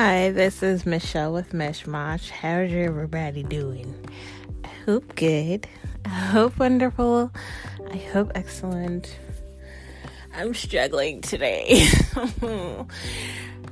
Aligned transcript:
Hi, 0.00 0.30
this 0.30 0.62
is 0.62 0.86
Michelle 0.86 1.32
with 1.32 1.50
Mishmash. 1.50 2.30
How's 2.30 2.72
everybody 2.72 3.42
doing? 3.42 3.92
I 4.62 4.68
hope 4.86 5.16
good. 5.16 5.66
I 6.04 6.08
hope 6.08 6.56
wonderful. 6.60 7.32
I 7.90 7.96
hope 7.96 8.30
excellent. 8.36 9.18
I'm 10.36 10.54
struggling 10.54 11.20
today. 11.20 11.88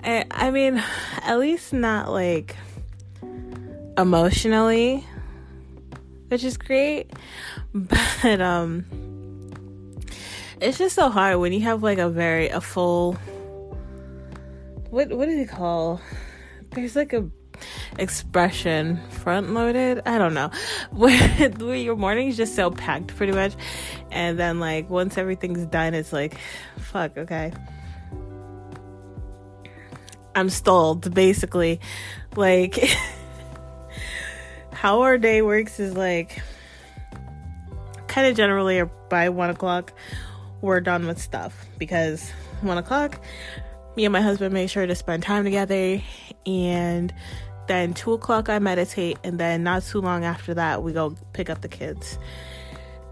I, 0.03 0.25
I 0.33 0.51
mean, 0.51 0.83
at 1.23 1.39
least 1.39 1.73
not 1.73 2.11
like 2.11 2.57
emotionally, 3.97 5.07
which 6.27 6.43
is 6.43 6.57
great. 6.57 7.13
But 7.73 8.41
um 8.41 8.85
it's 10.61 10.79
just 10.79 10.97
so 10.97 11.09
hard 11.09 11.39
when 11.39 11.53
you 11.53 11.61
have 11.61 11.85
like 11.85 11.99
a 11.99 12.09
very 12.09 12.49
a 12.49 12.61
full 12.61 13.17
what 14.97 15.13
what 15.13 15.29
do 15.29 15.37
they 15.37 15.45
call? 15.45 16.01
There's 16.71 16.97
like 16.97 17.13
a 17.13 17.29
expression 17.99 18.99
front 19.11 19.53
loaded. 19.53 20.01
I 20.07 20.17
don't 20.17 20.33
know. 20.33 20.51
Where, 20.91 21.51
where 21.51 21.77
your 21.77 21.97
morning's 21.97 22.37
just 22.37 22.57
so 22.57 22.71
packed 22.71 23.15
pretty 23.15 23.33
much. 23.33 23.55
And 24.11 24.39
then 24.39 24.59
like 24.59 24.89
once 24.89 25.19
everything's 25.19 25.67
done 25.67 25.93
it's 25.93 26.15
like 26.15 26.39
fuck, 26.79 27.19
okay. 27.19 27.53
I'm 30.35 30.49
stalled 30.49 31.13
basically. 31.13 31.81
Like 32.35 32.83
how 34.73 35.03
our 35.03 35.19
day 35.19 35.43
works 35.43 35.79
is 35.79 35.95
like 35.95 36.43
kind 38.09 38.27
of 38.29 38.35
generally 38.35 38.83
by 39.11 39.29
one 39.29 39.51
o'clock 39.51 39.93
we're 40.63 40.81
done 40.81 41.07
with 41.07 41.21
stuff 41.21 41.67
because 41.77 42.31
one 42.63 42.79
o'clock 42.79 43.21
me 43.97 44.05
and 44.05 44.13
my 44.13 44.21
husband 44.21 44.53
make 44.53 44.71
sure 44.71 44.87
to 44.87 44.95
spend 44.95 45.23
time 45.23 45.45
together 45.45 46.01
and 46.45 47.15
then 47.67 47.95
two 47.95 48.13
o'clock 48.13 48.49
I 48.49 48.59
meditate 48.59 49.19
and 49.25 49.41
then 49.41 49.65
not 49.65 49.83
too 49.83 50.01
long 50.01 50.25
after 50.25 50.55
that 50.55 50.83
we 50.83 50.93
go 50.93 51.17
pick 51.33 51.51
up 51.51 51.63
the 51.63 51.69
kids. 51.69 52.19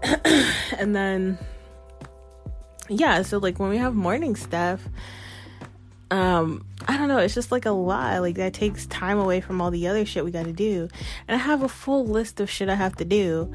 And 0.77 0.95
then 0.95 1.37
yeah 2.87 3.23
so 3.23 3.39
like 3.39 3.59
when 3.59 3.69
we 3.69 3.77
have 3.77 3.95
morning 3.95 4.35
stuff 4.35 4.79
um 6.11 6.63
i 6.87 6.95
don't 6.95 7.07
know 7.07 7.17
it's 7.17 7.33
just 7.33 7.51
like 7.51 7.65
a 7.65 7.71
lot 7.71 8.21
like 8.21 8.35
that 8.35 8.53
takes 8.53 8.85
time 8.85 9.17
away 9.17 9.41
from 9.41 9.59
all 9.59 9.71
the 9.71 9.87
other 9.87 10.05
shit 10.05 10.23
we 10.23 10.29
got 10.31 10.45
to 10.45 10.53
do. 10.53 10.87
And 11.27 11.35
i 11.35 11.43
have 11.43 11.63
a 11.63 11.69
full 11.69 12.05
list 12.05 12.39
of 12.39 12.49
shit 12.49 12.69
i 12.69 12.75
have 12.75 12.95
to 12.97 13.05
do. 13.05 13.51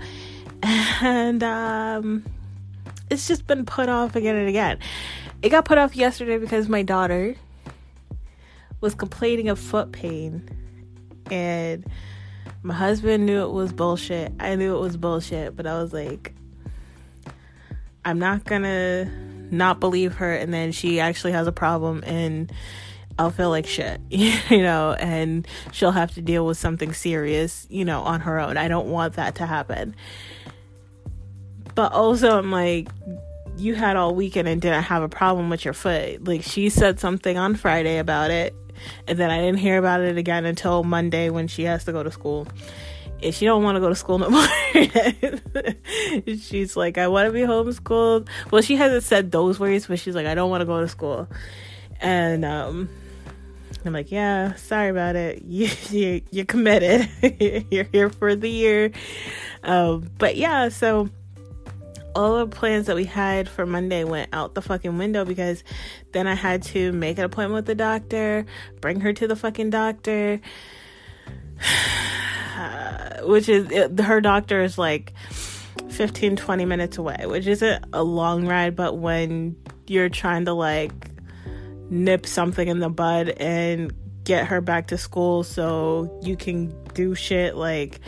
And 1.02 1.42
um 1.42 2.24
it's 3.08 3.26
just 3.26 3.46
been 3.46 3.64
put 3.64 3.88
off 3.88 4.16
again 4.16 4.36
and 4.36 4.48
again 4.48 4.78
it 5.42 5.48
got 5.48 5.64
put 5.64 5.78
off 5.78 5.96
yesterday 5.96 6.38
because 6.38 6.68
my 6.68 6.82
daughter 6.82 7.34
was 8.80 8.94
complaining 8.94 9.48
of 9.48 9.58
foot 9.58 9.92
pain. 9.92 10.48
And 11.30 11.84
my 12.62 12.74
husband 12.74 13.26
knew 13.26 13.42
it 13.42 13.52
was 13.52 13.72
bullshit. 13.72 14.32
I 14.40 14.54
knew 14.54 14.76
it 14.76 14.80
was 14.80 14.96
bullshit, 14.96 15.56
but 15.56 15.66
I 15.66 15.80
was 15.80 15.92
like, 15.92 16.34
I'm 18.04 18.18
not 18.18 18.44
gonna 18.44 19.06
not 19.50 19.80
believe 19.80 20.14
her. 20.16 20.34
And 20.34 20.52
then 20.52 20.72
she 20.72 21.00
actually 21.00 21.32
has 21.32 21.46
a 21.46 21.52
problem 21.52 22.02
and 22.04 22.52
I'll 23.18 23.30
feel 23.30 23.50
like 23.50 23.66
shit, 23.66 24.00
you 24.10 24.62
know, 24.62 24.94
and 24.98 25.46
she'll 25.72 25.90
have 25.90 26.12
to 26.14 26.22
deal 26.22 26.46
with 26.46 26.58
something 26.58 26.92
serious, 26.92 27.66
you 27.70 27.84
know, 27.84 28.00
on 28.02 28.20
her 28.20 28.38
own. 28.38 28.56
I 28.56 28.68
don't 28.68 28.88
want 28.88 29.14
that 29.14 29.36
to 29.36 29.46
happen. 29.46 29.94
But 31.74 31.92
also, 31.92 32.38
I'm 32.38 32.50
like, 32.50 32.88
you 33.60 33.74
had 33.74 33.96
all 33.96 34.14
weekend 34.14 34.48
and 34.48 34.60
didn't 34.60 34.84
have 34.84 35.02
a 35.02 35.08
problem 35.08 35.50
with 35.50 35.64
your 35.64 35.74
foot. 35.74 36.26
Like 36.26 36.42
she 36.42 36.70
said 36.70 36.98
something 36.98 37.36
on 37.36 37.54
Friday 37.54 37.98
about 37.98 38.30
it, 38.30 38.54
and 39.06 39.18
then 39.18 39.30
I 39.30 39.40
didn't 39.40 39.58
hear 39.58 39.78
about 39.78 40.00
it 40.00 40.16
again 40.16 40.44
until 40.44 40.82
Monday 40.82 41.30
when 41.30 41.46
she 41.46 41.64
has 41.64 41.84
to 41.84 41.92
go 41.92 42.02
to 42.02 42.10
school. 42.10 42.48
And 43.22 43.34
she 43.34 43.44
don't 43.44 43.62
want 43.62 43.76
to 43.76 43.80
go 43.80 43.90
to 43.90 43.94
school 43.94 44.18
no 44.18 44.30
more. 46.24 46.34
she's 46.38 46.74
like, 46.74 46.96
I 46.96 47.08
want 47.08 47.26
to 47.26 47.32
be 47.32 47.40
homeschooled. 47.40 48.28
Well, 48.50 48.62
she 48.62 48.76
hasn't 48.76 49.02
said 49.02 49.30
those 49.30 49.60
words, 49.60 49.86
but 49.86 49.98
she's 49.98 50.14
like, 50.14 50.26
I 50.26 50.34
don't 50.34 50.48
want 50.48 50.62
to 50.62 50.64
go 50.64 50.80
to 50.80 50.88
school. 50.88 51.28
And 52.00 52.46
um, 52.46 52.88
I'm 53.84 53.92
like, 53.92 54.10
yeah, 54.10 54.54
sorry 54.54 54.88
about 54.88 55.16
it. 55.16 55.42
You, 55.50 55.68
you 55.90 56.22
you're 56.30 56.46
committed. 56.46 57.10
you're 57.70 57.84
here 57.84 58.08
for 58.08 58.34
the 58.34 58.48
year. 58.48 58.92
Um, 59.62 60.10
but 60.16 60.36
yeah, 60.36 60.70
so 60.70 61.10
all 62.14 62.38
the 62.38 62.46
plans 62.46 62.86
that 62.86 62.96
we 62.96 63.04
had 63.04 63.48
for 63.48 63.66
Monday 63.66 64.04
went 64.04 64.28
out 64.32 64.54
the 64.54 64.62
fucking 64.62 64.98
window 64.98 65.24
because 65.24 65.62
then 66.12 66.26
I 66.26 66.34
had 66.34 66.62
to 66.64 66.92
make 66.92 67.18
an 67.18 67.24
appointment 67.24 67.54
with 67.54 67.66
the 67.66 67.74
doctor, 67.74 68.46
bring 68.80 69.00
her 69.00 69.12
to 69.12 69.26
the 69.26 69.36
fucking 69.36 69.70
doctor, 69.70 70.40
which 73.22 73.48
is 73.48 73.68
her 74.00 74.20
doctor 74.20 74.62
is 74.62 74.78
like 74.78 75.12
15 75.88 76.36
20 76.36 76.64
minutes 76.64 76.98
away, 76.98 77.24
which 77.26 77.46
isn't 77.46 77.84
a 77.92 78.02
long 78.02 78.46
ride, 78.46 78.76
but 78.76 78.98
when 78.98 79.56
you're 79.86 80.08
trying 80.08 80.44
to 80.44 80.52
like 80.52 80.92
nip 81.90 82.26
something 82.26 82.68
in 82.68 82.78
the 82.78 82.88
bud 82.88 83.28
and 83.28 83.92
get 84.24 84.46
her 84.46 84.60
back 84.60 84.86
to 84.88 84.98
school 84.98 85.42
so 85.42 86.20
you 86.22 86.36
can 86.36 86.72
do 86.94 87.14
shit 87.14 87.56
like 87.56 87.98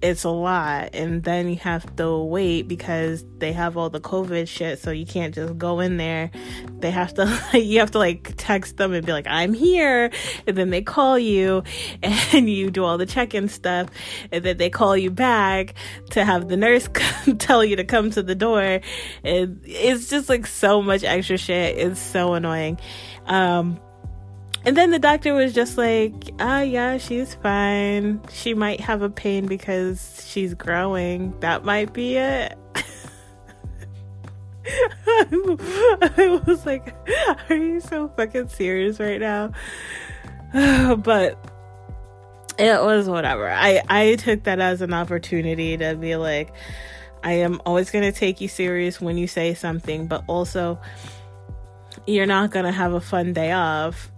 it's 0.00 0.24
a 0.24 0.30
lot 0.30 0.90
and 0.92 1.24
then 1.24 1.48
you 1.48 1.56
have 1.56 1.96
to 1.96 2.18
wait 2.18 2.68
because 2.68 3.24
they 3.38 3.52
have 3.52 3.76
all 3.76 3.90
the 3.90 4.00
covid 4.00 4.46
shit 4.46 4.78
so 4.78 4.90
you 4.90 5.04
can't 5.04 5.34
just 5.34 5.58
go 5.58 5.80
in 5.80 5.96
there. 5.96 6.30
They 6.78 6.90
have 6.90 7.14
to 7.14 7.40
you 7.58 7.80
have 7.80 7.90
to 7.92 7.98
like 7.98 8.34
text 8.36 8.76
them 8.76 8.92
and 8.92 9.04
be 9.04 9.12
like 9.12 9.26
i'm 9.26 9.54
here 9.54 10.10
and 10.46 10.56
then 10.56 10.70
they 10.70 10.82
call 10.82 11.18
you 11.18 11.64
and 12.02 12.48
you 12.48 12.70
do 12.70 12.84
all 12.84 12.98
the 12.98 13.06
check-in 13.06 13.48
stuff 13.48 13.88
and 14.30 14.44
then 14.44 14.56
they 14.56 14.70
call 14.70 14.96
you 14.96 15.10
back 15.10 15.74
to 16.10 16.24
have 16.24 16.48
the 16.48 16.56
nurse 16.56 16.88
tell 17.38 17.64
you 17.64 17.76
to 17.76 17.84
come 17.84 18.10
to 18.10 18.22
the 18.22 18.34
door 18.34 18.80
and 19.24 19.60
it's 19.64 20.08
just 20.08 20.28
like 20.28 20.46
so 20.46 20.80
much 20.82 21.02
extra 21.04 21.36
shit. 21.36 21.76
It's 21.78 22.00
so 22.00 22.34
annoying. 22.34 22.78
Um 23.26 23.80
and 24.64 24.76
then 24.76 24.90
the 24.90 24.98
doctor 24.98 25.34
was 25.34 25.54
just 25.54 25.78
like, 25.78 26.30
ah, 26.40 26.58
oh, 26.58 26.62
yeah, 26.62 26.98
she's 26.98 27.34
fine. 27.36 28.20
She 28.32 28.54
might 28.54 28.80
have 28.80 29.02
a 29.02 29.10
pain 29.10 29.46
because 29.46 30.24
she's 30.26 30.54
growing. 30.54 31.38
That 31.40 31.64
might 31.64 31.92
be 31.92 32.16
it. 32.16 32.58
I 35.06 36.40
was 36.46 36.66
like, 36.66 36.94
are 37.48 37.56
you 37.56 37.80
so 37.80 38.08
fucking 38.16 38.48
serious 38.48 39.00
right 39.00 39.20
now? 39.20 39.52
but 40.96 41.38
it 42.58 42.82
was 42.82 43.08
whatever. 43.08 43.48
I, 43.48 43.82
I 43.88 44.16
took 44.16 44.44
that 44.44 44.60
as 44.60 44.82
an 44.82 44.92
opportunity 44.92 45.76
to 45.76 45.94
be 45.94 46.16
like, 46.16 46.52
I 47.22 47.34
am 47.34 47.60
always 47.64 47.90
going 47.90 48.04
to 48.10 48.18
take 48.18 48.40
you 48.40 48.48
serious 48.48 49.00
when 49.00 49.16
you 49.16 49.26
say 49.26 49.54
something, 49.54 50.06
but 50.06 50.24
also 50.26 50.80
you're 52.06 52.26
not 52.26 52.50
going 52.50 52.64
to 52.64 52.72
have 52.72 52.92
a 52.92 53.00
fun 53.00 53.32
day 53.32 53.52
off 53.52 54.10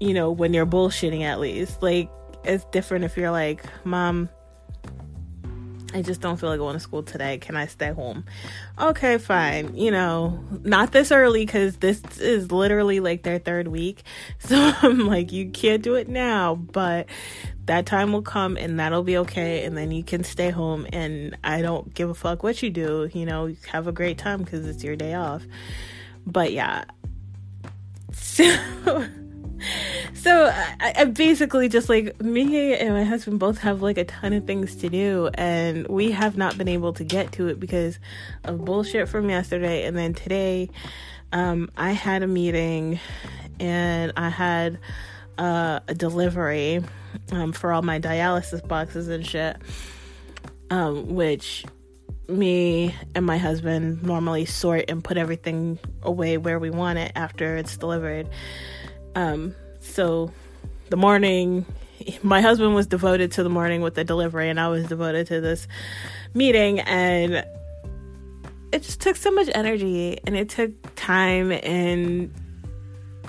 you 0.00 0.14
know, 0.14 0.30
when 0.30 0.54
you're 0.54 0.66
bullshitting 0.66 1.22
at 1.22 1.40
least. 1.40 1.82
Like, 1.82 2.10
it's 2.44 2.64
different 2.66 3.04
if 3.04 3.16
you're 3.16 3.30
like, 3.30 3.64
Mom, 3.84 4.28
I 5.94 6.02
just 6.02 6.20
don't 6.20 6.38
feel 6.38 6.50
like 6.50 6.58
going 6.58 6.74
to 6.74 6.80
school 6.80 7.02
today. 7.02 7.38
Can 7.38 7.56
I 7.56 7.66
stay 7.66 7.92
home? 7.92 8.24
Okay, 8.78 9.16
fine. 9.16 9.74
You 9.74 9.90
know, 9.90 10.44
not 10.62 10.92
this 10.92 11.10
early 11.10 11.46
because 11.46 11.78
this 11.78 12.02
is 12.18 12.52
literally 12.52 13.00
like 13.00 13.22
their 13.22 13.38
third 13.38 13.68
week. 13.68 14.02
So 14.40 14.56
I'm 14.56 15.06
like, 15.06 15.32
you 15.32 15.50
can't 15.50 15.82
do 15.82 15.94
it 15.94 16.08
now, 16.08 16.54
but 16.54 17.06
that 17.66 17.84
time 17.84 18.12
will 18.12 18.22
come 18.22 18.56
and 18.56 18.80
that'll 18.80 19.02
be 19.02 19.18
okay. 19.18 19.64
And 19.64 19.76
then 19.76 19.90
you 19.90 20.02
can 20.02 20.24
stay 20.24 20.50
home. 20.50 20.86
And 20.92 21.36
I 21.44 21.60
don't 21.60 21.92
give 21.92 22.08
a 22.08 22.14
fuck 22.14 22.42
what 22.42 22.62
you 22.62 22.70
do. 22.70 23.10
You 23.12 23.26
know, 23.26 23.54
have 23.70 23.86
a 23.88 23.92
great 23.92 24.16
time 24.16 24.42
because 24.42 24.66
it's 24.66 24.82
your 24.82 24.96
day 24.96 25.14
off. 25.14 25.44
But 26.26 26.52
yeah. 26.52 26.84
So 28.12 28.44
so 30.14 30.46
I, 30.46 30.92
I, 30.96 31.04
basically 31.04 31.68
just 31.68 31.88
like 31.88 32.20
me 32.20 32.74
and 32.74 32.94
my 32.94 33.04
husband 33.04 33.38
both 33.38 33.58
have 33.58 33.82
like 33.82 33.98
a 33.98 34.04
ton 34.04 34.32
of 34.32 34.46
things 34.46 34.76
to 34.76 34.88
do 34.88 35.30
and 35.34 35.86
we 35.88 36.12
have 36.12 36.36
not 36.36 36.56
been 36.58 36.68
able 36.68 36.92
to 36.94 37.04
get 37.04 37.32
to 37.32 37.48
it 37.48 37.58
because 37.58 37.98
of 38.44 38.64
bullshit 38.64 39.08
from 39.08 39.30
yesterday 39.30 39.84
and 39.84 39.96
then 39.96 40.14
today 40.14 40.70
um, 41.32 41.70
i 41.76 41.92
had 41.92 42.22
a 42.22 42.26
meeting 42.26 43.00
and 43.60 44.12
i 44.16 44.28
had 44.28 44.78
uh, 45.38 45.80
a 45.86 45.94
delivery 45.94 46.82
um, 47.30 47.52
for 47.52 47.72
all 47.72 47.82
my 47.82 48.00
dialysis 48.00 48.66
boxes 48.66 49.08
and 49.08 49.26
shit 49.26 49.56
um, 50.70 51.14
which 51.14 51.64
me 52.28 52.94
and 53.14 53.24
my 53.24 53.38
husband 53.38 54.02
normally 54.02 54.44
sort 54.44 54.84
and 54.88 55.02
put 55.02 55.16
everything 55.16 55.78
away 56.02 56.36
where 56.36 56.58
we 56.58 56.70
want 56.70 56.98
it 56.98 57.10
after 57.14 57.56
it's 57.56 57.76
delivered 57.76 58.28
um, 59.18 59.54
so 59.80 60.32
the 60.90 60.96
morning, 60.96 61.66
my 62.22 62.40
husband 62.40 62.74
was 62.74 62.86
devoted 62.86 63.32
to 63.32 63.42
the 63.42 63.50
morning 63.50 63.82
with 63.82 63.94
the 63.94 64.04
delivery, 64.04 64.48
and 64.48 64.60
I 64.60 64.68
was 64.68 64.86
devoted 64.86 65.26
to 65.26 65.40
this 65.40 65.66
meeting, 66.34 66.78
and 66.80 67.44
it 68.70 68.82
just 68.82 69.00
took 69.00 69.16
so 69.16 69.32
much 69.32 69.48
energy 69.54 70.18
and 70.24 70.36
it 70.36 70.50
took 70.50 70.70
time 70.94 71.50
and 71.50 72.32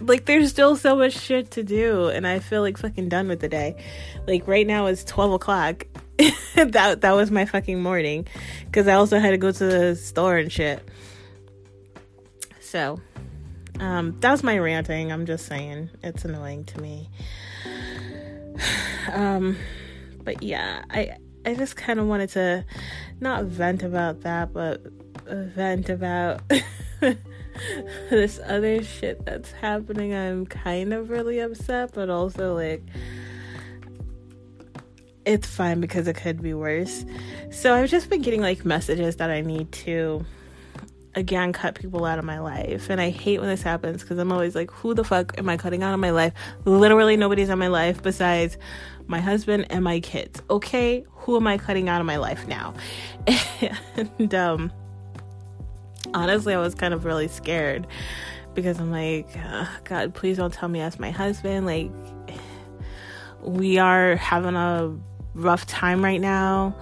like 0.01 0.25
there's 0.25 0.50
still 0.50 0.75
so 0.75 0.97
much 0.97 1.13
shit 1.13 1.51
to 1.51 1.63
do 1.63 2.09
and 2.09 2.27
I 2.27 2.39
feel 2.39 2.62
like 2.62 2.77
fucking 2.77 3.07
done 3.07 3.30
with 3.30 3.39
the 3.39 3.47
day. 3.47 3.81
Like 4.27 4.47
right 4.47 4.68
now 4.68 4.88
it's 4.88 5.03
12 5.06 5.33
o'clock. 5.33 5.88
that 6.56 7.00
that 7.00 7.12
was 7.13 7.31
my 7.31 7.45
fucking 7.45 7.81
morning 7.81 8.27
because 8.65 8.89
I 8.89 8.95
also 8.95 9.18
had 9.18 9.31
to 9.31 9.38
go 9.38 9.51
to 9.51 9.65
the 9.65 9.95
store 9.95 10.36
and 10.36 10.51
shit. 10.51 10.86
So, 12.59 13.00
um, 13.79 14.19
that 14.19 14.31
was 14.31 14.43
my 14.43 14.57
ranting. 14.57 15.11
I'm 15.11 15.25
just 15.25 15.45
saying 15.45 15.89
it's 16.03 16.25
annoying 16.25 16.65
to 16.65 16.81
me. 16.81 17.09
um, 19.13 19.57
but 20.23 20.43
yeah, 20.43 20.83
I 20.89 21.17
I 21.45 21.53
just 21.55 21.75
kind 21.75 21.99
of 21.99 22.07
wanted 22.07 22.29
to 22.31 22.65
not 23.19 23.45
vent 23.45 23.83
about 23.83 24.21
that, 24.21 24.53
but 24.53 24.81
vent 25.25 25.89
about 25.89 26.41
this 28.09 28.39
other 28.45 28.83
shit 28.83 29.25
that's 29.25 29.51
happening. 29.51 30.13
I'm 30.13 30.45
kind 30.45 30.93
of 30.93 31.09
really 31.09 31.39
upset, 31.39 31.91
but 31.93 32.09
also 32.09 32.55
like 32.55 32.83
it's 35.25 35.47
fine 35.47 35.79
because 35.79 36.07
it 36.07 36.13
could 36.13 36.41
be 36.41 36.53
worse. 36.53 37.05
So 37.51 37.73
I've 37.73 37.89
just 37.89 38.09
been 38.09 38.21
getting 38.21 38.41
like 38.41 38.65
messages 38.65 39.17
that 39.17 39.29
I 39.29 39.41
need 39.41 39.71
to 39.73 40.25
again 41.19 41.54
cut 41.54 41.75
people 41.75 42.06
out 42.06 42.18
of 42.18 42.25
my 42.25 42.39
life. 42.39 42.89
And 42.89 43.00
I 43.00 43.10
hate 43.10 43.39
when 43.39 43.50
this 43.50 43.62
happens 43.62 44.01
because 44.01 44.18
I'm 44.18 44.31
always 44.31 44.56
like, 44.56 44.71
who 44.71 44.94
the 44.94 45.04
fuck 45.04 45.38
am 45.38 45.50
I 45.50 45.57
cutting 45.57 45.83
out 45.83 45.94
of 45.94 46.00
my 46.00 46.12
life? 46.12 46.33
Literally 46.66 47.18
nobody's 47.18 47.50
in 47.50 47.60
my 47.60 47.68
life 47.68 48.01
besides 48.01 48.57
my 49.07 49.19
husband 49.19 49.68
and 49.69 49.83
my 49.83 50.00
kids. 50.00 50.42
Okay, 50.50 51.06
who 51.10 51.36
am 51.36 51.45
I 51.45 51.57
cutting 51.57 51.89
out 51.89 52.00
of 52.00 52.07
my 52.07 52.18
life 52.18 52.48
now? 52.48 52.74
and 53.95 54.33
um 54.33 54.71
honestly, 56.13 56.54
I 56.54 56.60
was 56.60 56.74
kind 56.74 56.94
of 56.94 57.06
really 57.06 57.27
scared 57.27 57.86
because 58.54 58.80
I'm 58.80 58.92
like, 58.92 59.27
God, 59.83 60.13
please 60.13 60.38
don't 60.38 60.54
tell 60.54 60.69
me 60.69 60.80
that's 60.80 61.00
my 61.00 61.12
husband. 61.12 61.65
Like, 61.65 61.92
we 63.42 63.77
are 63.77 64.15
having 64.15 64.56
a 64.56 64.95
rough 65.33 65.65
time 65.65 66.04
right 66.04 66.19
now. 66.19 66.75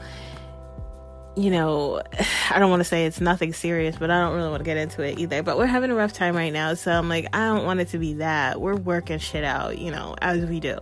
You 1.37 1.51
know, 1.51 2.01
I 2.51 2.59
don't 2.59 2.69
want 2.69 2.81
to 2.81 2.85
say 2.85 3.05
it's 3.05 3.21
nothing 3.21 3.53
serious, 3.53 3.95
but 3.95 4.11
I 4.11 4.19
don't 4.19 4.35
really 4.35 4.49
want 4.49 4.59
to 4.59 4.65
get 4.65 4.77
into 4.77 5.03
it 5.03 5.19
either. 5.19 5.43
But 5.43 5.57
we're 5.57 5.67
having 5.67 5.91
a 5.91 5.95
rough 5.95 6.13
time 6.13 6.35
right 6.35 6.51
now. 6.51 6.73
So 6.73 6.91
I'm 6.91 7.07
like, 7.07 7.27
I 7.33 7.45
don't 7.45 7.65
want 7.65 7.79
it 7.79 7.89
to 7.89 7.97
be 7.97 8.15
that. 8.15 8.59
We're 8.59 8.75
working 8.75 9.19
shit 9.19 9.43
out, 9.43 9.77
you 9.77 9.91
know, 9.91 10.15
as 10.21 10.45
we 10.45 10.59
do. 10.59 10.77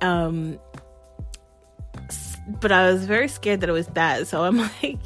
Um, 0.00 0.58
but 2.60 2.72
I 2.72 2.90
was 2.90 3.04
very 3.04 3.28
scared 3.28 3.60
that 3.60 3.68
it 3.68 3.72
was 3.72 3.86
that. 3.88 4.26
So 4.26 4.42
I'm 4.42 4.56
like, 4.82 4.98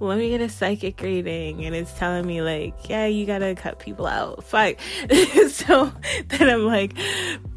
let 0.00 0.18
me 0.18 0.30
get 0.30 0.40
a 0.40 0.48
psychic 0.48 1.00
reading. 1.00 1.64
And 1.64 1.74
it's 1.74 1.92
telling 1.92 2.26
me, 2.26 2.42
like, 2.42 2.88
yeah, 2.88 3.06
you 3.06 3.26
gotta 3.26 3.54
cut 3.54 3.78
people 3.78 4.06
out. 4.06 4.44
Fuck. 4.44 4.76
so 5.48 5.92
then 6.28 6.50
I'm 6.50 6.66
like, 6.66 6.96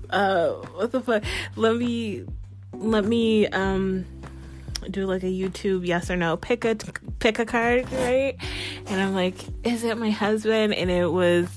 uh, 0.10 0.50
what 0.50 0.92
the 0.92 1.02
fuck? 1.02 1.24
Let 1.56 1.76
me, 1.76 2.26
let 2.74 3.06
me, 3.06 3.48
um, 3.48 4.06
do 4.92 5.06
like 5.06 5.24
a 5.24 5.28
YouTube 5.28 5.86
yes 5.86 6.10
or 6.10 6.16
no 6.16 6.38
pick 6.38 6.66
a 6.66 6.76
pick 7.20 7.40
a 7.40 7.46
card 7.46 7.92
right 7.92 8.36
and 8.88 9.02
I'm 9.02 9.14
like 9.14 9.36
is 9.64 9.84
it 9.84 9.98
my 9.98 10.10
husband 10.10 10.74
and 10.74 10.90
it 10.90 11.12
was 11.12 11.48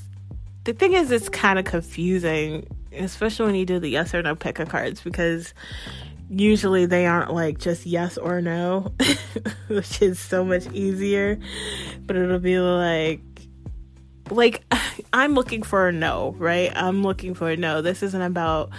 the 0.65 0.73
thing 0.73 0.93
is 0.93 1.11
it's 1.11 1.29
kind 1.29 1.59
of 1.59 1.65
confusing 1.65 2.67
especially 2.93 3.47
when 3.47 3.55
you 3.55 3.67
do 3.67 3.79
the 3.79 3.89
yes 3.89 4.15
or 4.15 4.23
no 4.23 4.35
pick 4.35 4.59
a 4.59 4.67
cards 4.67 5.01
because 5.01 5.55
usually 6.31 6.87
they 6.87 7.07
aren't 7.07 7.35
like 7.35 7.59
just 7.59 7.85
yes 7.85 8.17
or 8.17 8.41
no, 8.41 8.93
which 9.69 10.01
is 10.01 10.19
so 10.19 10.45
much 10.45 10.67
easier. 10.73 11.39
But 12.07 12.17
it'll 12.17 12.39
be 12.39 12.59
like, 12.59 13.21
like 14.31 14.63
I'm 15.13 15.35
looking 15.35 15.63
for 15.63 15.89
a 15.89 15.93
no, 15.93 16.35
right? 16.39 16.73
I'm 16.75 17.03
looking 17.03 17.35
for 17.35 17.51
a 17.51 17.57
no. 17.57 17.83
This 17.83 18.03
isn't 18.03 18.23
about 18.23 18.71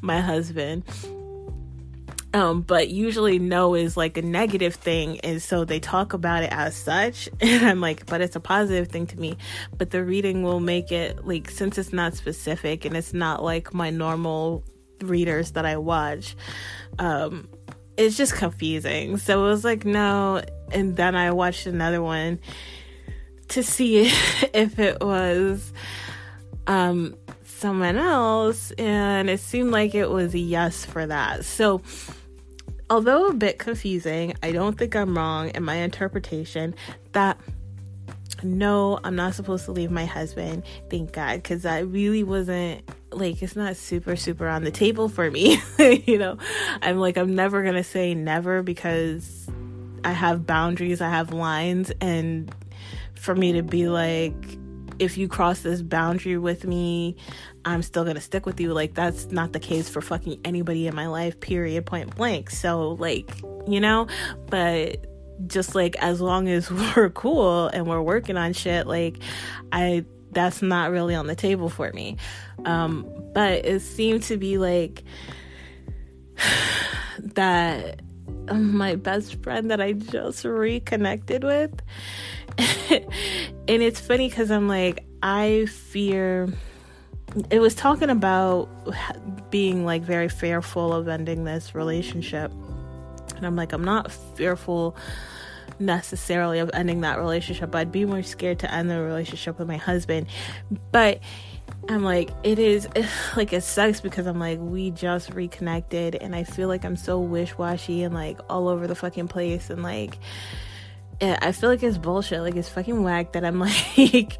my 0.00 0.20
husband. 0.20 0.84
Um, 2.34 2.62
but 2.62 2.88
usually 2.88 3.38
no 3.38 3.74
is 3.74 3.96
like 3.96 4.16
a 4.16 4.22
negative 4.22 4.74
thing, 4.74 5.20
and 5.20 5.42
so 5.42 5.66
they 5.66 5.80
talk 5.80 6.14
about 6.14 6.42
it 6.42 6.52
as 6.52 6.74
such. 6.74 7.28
And 7.40 7.66
I'm 7.66 7.80
like, 7.80 8.06
but 8.06 8.20
it's 8.22 8.36
a 8.36 8.40
positive 8.40 8.88
thing 8.88 9.06
to 9.08 9.20
me. 9.20 9.36
But 9.76 9.90
the 9.90 10.02
reading 10.02 10.42
will 10.42 10.60
make 10.60 10.90
it 10.90 11.26
like 11.26 11.50
since 11.50 11.76
it's 11.76 11.92
not 11.92 12.14
specific 12.14 12.84
and 12.86 12.96
it's 12.96 13.12
not 13.12 13.42
like 13.42 13.74
my 13.74 13.90
normal 13.90 14.64
readers 15.02 15.52
that 15.52 15.66
I 15.66 15.76
watch 15.76 16.36
um, 16.98 17.48
it's 17.96 18.16
just 18.16 18.34
confusing. 18.34 19.18
So 19.18 19.44
it 19.44 19.48
was 19.48 19.64
like, 19.64 19.84
no. 19.84 20.42
And 20.70 20.96
then 20.96 21.14
I 21.14 21.32
watched 21.32 21.66
another 21.66 22.02
one 22.02 22.40
to 23.48 23.62
see 23.62 24.00
if 24.54 24.78
it 24.78 25.00
was 25.02 25.72
um, 26.66 27.16
someone 27.44 27.96
else, 27.96 28.70
and 28.72 29.28
it 29.28 29.40
seemed 29.40 29.70
like 29.70 29.94
it 29.94 30.10
was 30.10 30.34
a 30.34 30.38
yes 30.38 30.84
for 30.84 31.06
that. 31.06 31.44
So, 31.44 31.82
although 32.92 33.28
a 33.28 33.32
bit 33.32 33.58
confusing, 33.58 34.34
I 34.42 34.52
don't 34.52 34.76
think 34.76 34.94
I'm 34.94 35.16
wrong 35.16 35.48
in 35.48 35.62
my 35.62 35.76
interpretation 35.76 36.74
that 37.12 37.38
no, 38.42 39.00
I'm 39.02 39.16
not 39.16 39.34
supposed 39.34 39.64
to 39.64 39.72
leave 39.72 39.90
my 39.90 40.04
husband. 40.04 40.64
Thank 40.90 41.12
God, 41.12 41.36
because 41.36 41.64
I 41.64 41.80
really 41.80 42.22
wasn't 42.22 42.82
like 43.10 43.42
it's 43.42 43.56
not 43.56 43.76
super 43.76 44.14
super 44.14 44.46
on 44.46 44.64
the 44.64 44.70
table 44.70 45.08
for 45.08 45.30
me. 45.30 45.62
you 45.78 46.18
know, 46.18 46.36
I'm 46.82 46.98
like 46.98 47.16
I'm 47.16 47.34
never 47.34 47.62
gonna 47.62 47.84
say 47.84 48.14
never 48.14 48.62
because 48.62 49.48
I 50.04 50.12
have 50.12 50.46
boundaries, 50.46 51.00
I 51.00 51.08
have 51.08 51.32
lines, 51.32 51.92
and 52.02 52.54
for 53.14 53.34
me 53.34 53.52
to 53.52 53.62
be 53.62 53.88
like, 53.88 54.34
if 54.98 55.16
you 55.16 55.28
cross 55.28 55.60
this 55.60 55.80
boundary 55.80 56.36
with 56.36 56.66
me, 56.66 57.16
I'm 57.64 57.82
still 57.82 58.04
gonna 58.04 58.20
stick 58.20 58.46
with 58.46 58.60
you. 58.60 58.72
Like 58.72 58.94
that's 58.94 59.30
not 59.30 59.52
the 59.52 59.60
case 59.60 59.88
for 59.88 60.00
fucking 60.00 60.40
anybody 60.44 60.86
in 60.86 60.94
my 60.94 61.06
life. 61.06 61.40
Period. 61.40 61.86
Point 61.86 62.16
blank. 62.16 62.50
So 62.50 62.90
like 62.92 63.30
you 63.66 63.80
know, 63.80 64.08
but 64.48 65.06
just 65.46 65.74
like 65.74 65.96
as 65.96 66.20
long 66.20 66.48
as 66.48 66.70
we're 66.96 67.10
cool 67.10 67.68
and 67.68 67.86
we're 67.86 68.02
working 68.02 68.36
on 68.36 68.52
shit, 68.52 68.86
like 68.86 69.18
I 69.70 70.04
that's 70.30 70.62
not 70.62 70.90
really 70.90 71.14
on 71.14 71.26
the 71.26 71.36
table 71.36 71.68
for 71.68 71.92
me. 71.92 72.16
Um, 72.64 73.06
but 73.34 73.64
it 73.64 73.80
seemed 73.80 74.22
to 74.24 74.36
be 74.36 74.58
like 74.58 75.02
that 77.18 78.00
my 78.50 78.96
best 78.96 79.42
friend 79.42 79.70
that 79.70 79.80
I 79.80 79.92
just 79.92 80.44
reconnected 80.44 81.44
with. 81.44 81.80
and 82.58 83.02
it's 83.82 84.00
funny 84.00 84.28
because 84.28 84.50
I'm 84.50 84.68
like, 84.68 85.04
I 85.22 85.66
fear. 85.66 86.48
It 87.50 87.60
was 87.60 87.74
talking 87.74 88.10
about 88.10 88.68
being 89.50 89.84
like 89.84 90.02
very 90.02 90.28
fearful 90.28 90.92
of 90.92 91.08
ending 91.08 91.44
this 91.44 91.74
relationship. 91.74 92.52
And 93.36 93.46
I'm 93.46 93.56
like, 93.56 93.72
I'm 93.72 93.84
not 93.84 94.12
fearful 94.12 94.96
necessarily 95.78 96.58
of 96.58 96.70
ending 96.74 97.00
that 97.00 97.18
relationship. 97.18 97.74
I'd 97.74 97.92
be 97.92 98.04
more 98.04 98.22
scared 98.22 98.58
to 98.60 98.72
end 98.72 98.90
the 98.90 99.00
relationship 99.00 99.58
with 99.58 99.68
my 99.68 99.76
husband. 99.76 100.26
But 100.90 101.20
I'm 101.88 102.04
like, 102.04 102.30
it 102.42 102.58
is 102.58 102.88
like 103.36 103.52
it 103.52 103.62
sucks 103.62 104.00
because 104.00 104.26
I'm 104.26 104.38
like, 104.38 104.58
we 104.60 104.90
just 104.90 105.32
reconnected 105.32 106.14
and 106.14 106.34
I 106.34 106.44
feel 106.44 106.68
like 106.68 106.84
I'm 106.84 106.96
so 106.96 107.18
wish 107.18 107.56
washy 107.56 108.02
and 108.02 108.14
like 108.14 108.38
all 108.48 108.68
over 108.68 108.86
the 108.86 108.94
fucking 108.94 109.28
place 109.28 109.70
and 109.70 109.82
like 109.82 110.18
I 111.22 111.52
feel 111.52 111.70
like 111.70 111.82
it's 111.82 111.98
bullshit. 111.98 112.40
Like 112.40 112.56
it's 112.56 112.68
fucking 112.68 113.02
whack 113.02 113.32
that 113.32 113.44
I'm 113.44 113.58
like, 113.96 114.38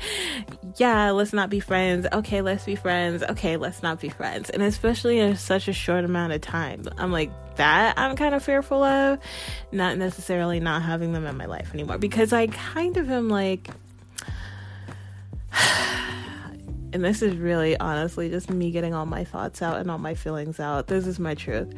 yeah, 0.76 1.10
let's 1.10 1.32
not 1.32 1.48
be 1.48 1.60
friends. 1.60 2.06
Okay, 2.12 2.42
let's 2.42 2.64
be 2.64 2.74
friends. 2.74 3.22
Okay, 3.22 3.56
let's 3.56 3.82
not 3.82 4.00
be 4.00 4.08
friends. 4.08 4.50
And 4.50 4.62
especially 4.62 5.20
in 5.20 5.36
such 5.36 5.68
a 5.68 5.72
short 5.72 6.04
amount 6.04 6.32
of 6.32 6.40
time. 6.40 6.84
I'm 6.98 7.12
like, 7.12 7.30
that 7.56 7.98
I'm 7.98 8.16
kind 8.16 8.34
of 8.34 8.42
fearful 8.42 8.82
of. 8.82 9.18
Not 9.70 9.96
necessarily 9.96 10.58
not 10.58 10.82
having 10.82 11.12
them 11.12 11.24
in 11.26 11.36
my 11.36 11.46
life 11.46 11.72
anymore. 11.72 11.98
Because 11.98 12.32
I 12.32 12.48
kind 12.48 12.96
of 12.96 13.10
am 13.10 13.28
like 13.28 13.70
and 16.92 17.04
this 17.04 17.22
is 17.22 17.36
really 17.36 17.76
honestly 17.78 18.28
just 18.28 18.50
me 18.50 18.70
getting 18.70 18.94
all 18.94 19.06
my 19.06 19.24
thoughts 19.24 19.62
out 19.62 19.78
and 19.78 19.90
all 19.90 19.98
my 19.98 20.14
feelings 20.14 20.58
out. 20.58 20.88
This 20.88 21.06
is 21.06 21.18
my 21.18 21.34
truth. 21.34 21.72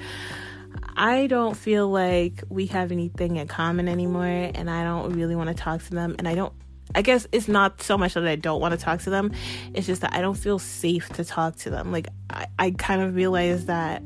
I 0.96 1.26
don't 1.26 1.56
feel 1.56 1.88
like 1.88 2.42
we 2.48 2.66
have 2.66 2.92
anything 2.92 3.36
in 3.36 3.48
common 3.48 3.88
anymore, 3.88 4.24
and 4.26 4.70
I 4.70 4.84
don't 4.84 5.12
really 5.14 5.34
want 5.34 5.48
to 5.48 5.54
talk 5.54 5.82
to 5.84 5.90
them. 5.90 6.14
And 6.18 6.28
I 6.28 6.34
don't, 6.34 6.52
I 6.94 7.02
guess 7.02 7.26
it's 7.32 7.48
not 7.48 7.82
so 7.82 7.98
much 7.98 8.14
that 8.14 8.26
I 8.26 8.36
don't 8.36 8.60
want 8.60 8.72
to 8.72 8.78
talk 8.78 9.02
to 9.02 9.10
them, 9.10 9.32
it's 9.74 9.86
just 9.86 10.02
that 10.02 10.14
I 10.14 10.20
don't 10.20 10.36
feel 10.36 10.58
safe 10.58 11.08
to 11.10 11.24
talk 11.24 11.56
to 11.56 11.70
them. 11.70 11.90
Like, 11.90 12.08
I, 12.30 12.46
I 12.58 12.70
kind 12.72 13.02
of 13.02 13.14
realized 13.14 13.66
that 13.66 14.02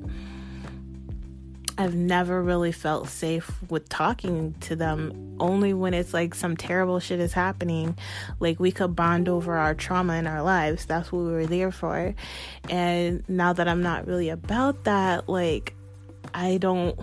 I've 1.80 1.94
never 1.94 2.42
really 2.42 2.72
felt 2.72 3.08
safe 3.08 3.52
with 3.70 3.88
talking 3.88 4.54
to 4.62 4.74
them 4.74 5.36
only 5.38 5.72
when 5.72 5.94
it's 5.94 6.12
like 6.12 6.34
some 6.34 6.56
terrible 6.56 6.98
shit 6.98 7.20
is 7.20 7.32
happening. 7.32 7.96
Like 8.40 8.58
we 8.58 8.72
could 8.72 8.96
bond 8.96 9.28
over 9.28 9.56
our 9.56 9.76
trauma 9.76 10.14
in 10.14 10.26
our 10.26 10.42
lives. 10.42 10.86
That's 10.86 11.12
what 11.12 11.20
we 11.20 11.30
were 11.30 11.46
there 11.46 11.70
for. 11.70 12.16
And 12.68 13.22
now 13.28 13.52
that 13.52 13.68
I'm 13.68 13.80
not 13.80 14.08
really 14.08 14.28
about 14.28 14.82
that, 14.84 15.28
like 15.28 15.76
I 16.34 16.58
don't 16.58 16.98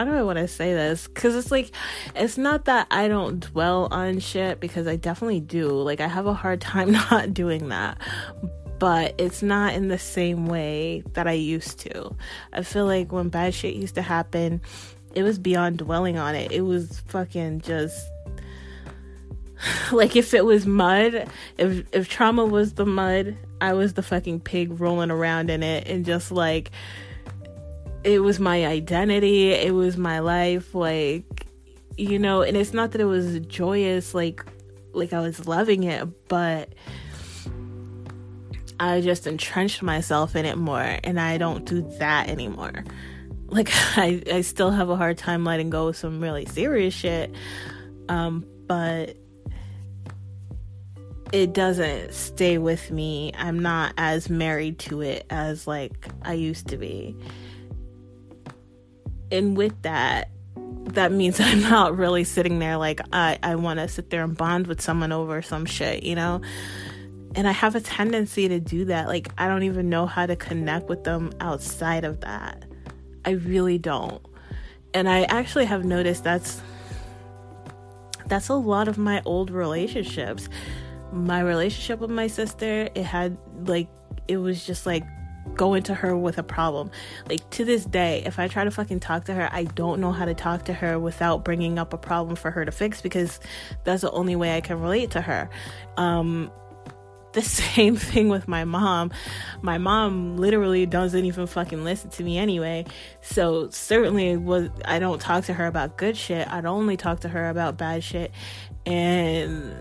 how 0.00 0.04
do 0.04 0.14
I 0.14 0.22
want 0.22 0.38
to 0.38 0.48
say 0.48 0.72
this? 0.72 1.08
Because 1.08 1.34
it's 1.34 1.50
like, 1.50 1.72
it's 2.14 2.38
not 2.38 2.64
that 2.66 2.86
I 2.90 3.08
don't 3.08 3.40
dwell 3.40 3.88
on 3.90 4.20
shit 4.20 4.60
because 4.60 4.86
I 4.86 4.96
definitely 4.96 5.40
do. 5.40 5.68
Like, 5.68 6.00
I 6.00 6.06
have 6.06 6.26
a 6.26 6.32
hard 6.32 6.60
time 6.72 6.92
not 6.92 7.34
doing 7.34 7.68
that. 7.68 7.98
But 8.78 9.14
it's 9.18 9.42
not 9.42 9.74
in 9.74 9.88
the 9.88 9.98
same 9.98 10.46
way 10.46 11.02
that 11.12 11.26
I 11.26 11.32
used 11.32 11.80
to. 11.80 12.16
I 12.52 12.62
feel 12.62 12.86
like 12.86 13.12
when 13.12 13.28
bad 13.28 13.52
shit 13.52 13.74
used 13.74 13.96
to 13.96 14.02
happen, 14.02 14.62
it 15.14 15.22
was 15.22 15.38
beyond 15.38 15.78
dwelling 15.78 16.16
on 16.16 16.34
it. 16.34 16.50
It 16.50 16.62
was 16.62 17.00
fucking 17.08 17.60
just 17.60 18.02
like 19.92 20.16
if 20.16 20.34
it 20.34 20.44
was 20.44 20.66
mud, 20.66 21.28
if 21.58 21.86
if 21.92 22.08
trauma 22.08 22.44
was 22.44 22.74
the 22.74 22.86
mud, 22.86 23.36
I 23.60 23.74
was 23.74 23.94
the 23.94 24.02
fucking 24.02 24.40
pig 24.40 24.80
rolling 24.80 25.10
around 25.10 25.50
in 25.50 25.62
it 25.62 25.88
and 25.88 26.04
just 26.04 26.32
like 26.32 26.70
it 28.02 28.20
was 28.20 28.40
my 28.40 28.66
identity, 28.66 29.52
it 29.52 29.74
was 29.74 29.96
my 29.96 30.20
life 30.20 30.74
like 30.74 31.46
you 31.96 32.18
know, 32.18 32.42
and 32.42 32.56
it's 32.56 32.72
not 32.72 32.92
that 32.92 33.00
it 33.00 33.06
was 33.06 33.40
joyous 33.40 34.14
like 34.14 34.44
like 34.92 35.12
I 35.12 35.20
was 35.20 35.46
loving 35.46 35.84
it, 35.84 36.08
but 36.28 36.74
I 38.78 39.02
just 39.02 39.26
entrenched 39.26 39.82
myself 39.82 40.34
in 40.34 40.46
it 40.46 40.56
more 40.56 40.98
and 41.04 41.20
I 41.20 41.36
don't 41.36 41.66
do 41.66 41.82
that 41.98 42.28
anymore. 42.28 42.84
Like 43.48 43.68
I 43.96 44.22
I 44.32 44.40
still 44.40 44.70
have 44.70 44.88
a 44.88 44.96
hard 44.96 45.18
time 45.18 45.44
letting 45.44 45.70
go 45.70 45.88
of 45.88 45.96
some 45.96 46.20
really 46.20 46.46
serious 46.46 46.94
shit. 46.94 47.34
Um 48.08 48.46
but 48.66 49.16
it 51.32 51.52
doesn't 51.52 52.12
stay 52.12 52.58
with 52.58 52.90
me. 52.90 53.32
I'm 53.36 53.60
not 53.60 53.94
as 53.96 54.28
married 54.28 54.78
to 54.80 55.00
it 55.00 55.26
as 55.30 55.66
like 55.66 56.08
I 56.22 56.34
used 56.34 56.68
to 56.68 56.76
be. 56.76 57.16
And 59.30 59.56
with 59.56 59.80
that, 59.82 60.30
that 60.56 61.12
means 61.12 61.38
I'm 61.40 61.60
not 61.62 61.96
really 61.96 62.24
sitting 62.24 62.58
there 62.58 62.76
like 62.76 63.00
I, 63.12 63.38
I 63.42 63.54
want 63.54 63.78
to 63.78 63.88
sit 63.88 64.10
there 64.10 64.24
and 64.24 64.36
bond 64.36 64.66
with 64.66 64.80
someone 64.80 65.12
over 65.12 65.40
some 65.42 65.66
shit, 65.66 66.02
you 66.02 66.14
know? 66.14 66.40
And 67.36 67.46
I 67.46 67.52
have 67.52 67.76
a 67.76 67.80
tendency 67.80 68.48
to 68.48 68.58
do 68.58 68.86
that. 68.86 69.06
Like, 69.06 69.28
I 69.38 69.46
don't 69.46 69.62
even 69.62 69.88
know 69.88 70.06
how 70.06 70.26
to 70.26 70.34
connect 70.34 70.88
with 70.88 71.04
them 71.04 71.30
outside 71.38 72.02
of 72.04 72.20
that. 72.22 72.64
I 73.24 73.30
really 73.30 73.78
don't. 73.78 74.20
And 74.94 75.08
I 75.08 75.22
actually 75.24 75.66
have 75.66 75.84
noticed 75.84 76.24
that's 76.24 76.60
that's 78.26 78.48
a 78.48 78.54
lot 78.54 78.88
of 78.88 78.96
my 78.96 79.22
old 79.24 79.50
relationships 79.50 80.48
my 81.12 81.40
relationship 81.40 82.00
with 82.00 82.10
my 82.10 82.26
sister, 82.26 82.88
it 82.94 83.04
had 83.04 83.36
like 83.64 83.88
it 84.28 84.36
was 84.36 84.64
just 84.64 84.86
like 84.86 85.04
going 85.54 85.82
to 85.84 85.94
her 85.94 86.16
with 86.16 86.38
a 86.38 86.42
problem. 86.42 86.90
Like 87.28 87.48
to 87.50 87.64
this 87.64 87.84
day, 87.84 88.22
if 88.24 88.38
I 88.38 88.48
try 88.48 88.64
to 88.64 88.70
fucking 88.70 89.00
talk 89.00 89.24
to 89.24 89.34
her, 89.34 89.48
I 89.52 89.64
don't 89.64 90.00
know 90.00 90.12
how 90.12 90.24
to 90.24 90.34
talk 90.34 90.64
to 90.66 90.72
her 90.72 90.98
without 90.98 91.44
bringing 91.44 91.78
up 91.78 91.92
a 91.92 91.98
problem 91.98 92.36
for 92.36 92.50
her 92.50 92.64
to 92.64 92.72
fix 92.72 93.00
because 93.00 93.40
that's 93.84 94.02
the 94.02 94.10
only 94.10 94.36
way 94.36 94.56
I 94.56 94.60
can 94.60 94.80
relate 94.80 95.12
to 95.12 95.20
her. 95.20 95.50
Um 95.96 96.50
the 97.32 97.42
same 97.74 97.96
thing 97.96 98.28
with 98.28 98.48
my 98.48 98.64
mom. 98.64 99.12
My 99.62 99.78
mom 99.78 100.36
literally 100.36 100.86
doesn't 100.86 101.24
even 101.24 101.46
fucking 101.46 101.84
listen 101.84 102.10
to 102.10 102.24
me 102.24 102.38
anyway. 102.38 102.86
So 103.20 103.70
certainly 103.70 104.36
was 104.36 104.68
I 104.84 104.98
don't 104.98 105.20
talk 105.20 105.44
to 105.44 105.54
her 105.54 105.66
about 105.66 105.96
good 105.96 106.16
shit. 106.16 106.48
I'd 106.48 106.66
only 106.66 106.96
talk 106.96 107.20
to 107.20 107.28
her 107.28 107.48
about 107.48 107.76
bad 107.76 108.02
shit. 108.02 108.32
And 108.86 109.74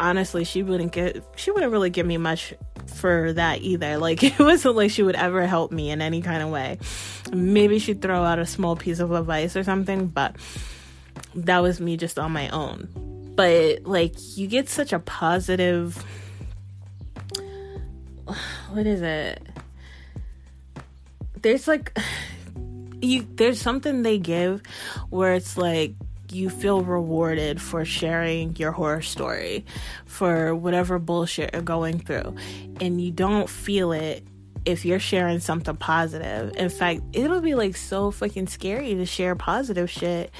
honestly, 0.00 0.44
she 0.44 0.62
wouldn't 0.62 0.92
get 0.92 1.22
she 1.36 1.50
wouldn't 1.50 1.70
really 1.70 1.90
give 1.90 2.06
me 2.06 2.16
much 2.16 2.54
for 2.86 3.32
that 3.34 3.60
either. 3.60 3.90
Like 4.00 4.22
it 4.22 4.38
wasn't 4.38 4.76
like 4.76 4.90
she 4.90 5.02
would 5.02 5.14
ever 5.14 5.46
help 5.46 5.70
me 5.70 5.90
in 5.90 6.00
any 6.00 6.22
kind 6.22 6.42
of 6.42 6.48
way. 6.48 6.78
Maybe 7.32 7.78
she'd 7.78 8.00
throw 8.00 8.24
out 8.24 8.38
a 8.38 8.46
small 8.46 8.74
piece 8.76 8.98
of 8.98 9.12
advice 9.12 9.56
or 9.56 9.62
something, 9.62 10.06
but 10.06 10.36
that 11.34 11.58
was 11.58 11.80
me 11.80 11.96
just 11.96 12.18
on 12.18 12.32
my 12.32 12.48
own. 12.48 12.88
But 13.36 13.84
like 13.84 14.14
you 14.36 14.46
get 14.48 14.68
such 14.68 14.92
a 14.92 14.98
positive 14.98 16.02
what 18.70 18.86
is 18.86 19.02
it? 19.02 19.46
There's 21.42 21.68
like 21.68 21.96
you 23.02 23.26
there's 23.34 23.60
something 23.60 24.02
they 24.02 24.18
give 24.18 24.62
where 25.10 25.34
it's 25.34 25.56
like 25.56 25.94
you 26.32 26.50
feel 26.50 26.82
rewarded 26.82 27.60
for 27.60 27.84
sharing 27.84 28.56
your 28.56 28.72
horror 28.72 29.02
story, 29.02 29.64
for 30.06 30.54
whatever 30.54 30.98
bullshit 30.98 31.50
you're 31.52 31.62
going 31.62 31.98
through. 31.98 32.34
And 32.80 33.00
you 33.00 33.10
don't 33.10 33.48
feel 33.48 33.92
it 33.92 34.24
if 34.64 34.84
you're 34.84 35.00
sharing 35.00 35.40
something 35.40 35.76
positive. 35.76 36.54
In 36.56 36.68
fact, 36.68 37.00
it'll 37.12 37.40
be 37.40 37.54
like 37.54 37.76
so 37.76 38.10
fucking 38.10 38.46
scary 38.46 38.94
to 38.94 39.06
share 39.06 39.34
positive 39.34 39.90
shit, 39.90 40.30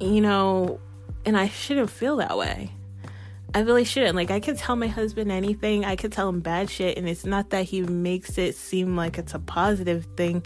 you 0.00 0.20
know, 0.20 0.80
and 1.24 1.36
I 1.36 1.48
shouldn't 1.48 1.90
feel 1.90 2.16
that 2.16 2.38
way. 2.38 2.70
I 3.54 3.60
really 3.60 3.84
shouldn't. 3.84 4.14
Like, 4.14 4.30
I 4.30 4.40
could 4.40 4.58
tell 4.58 4.76
my 4.76 4.88
husband 4.88 5.32
anything, 5.32 5.84
I 5.84 5.96
could 5.96 6.12
tell 6.12 6.28
him 6.28 6.40
bad 6.40 6.68
shit, 6.68 6.98
and 6.98 7.08
it's 7.08 7.24
not 7.24 7.50
that 7.50 7.64
he 7.64 7.82
makes 7.82 8.36
it 8.36 8.54
seem 8.54 8.94
like 8.94 9.18
it's 9.18 9.34
a 9.34 9.38
positive 9.38 10.06
thing. 10.16 10.44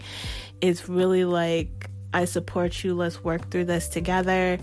It's 0.61 0.87
really 0.87 1.25
like, 1.25 1.82
I 2.13 2.25
support 2.25 2.83
you, 2.83 2.93
let's 2.93 3.23
work 3.23 3.49
through 3.49 3.65
this 3.65 3.87
together, 3.87 4.59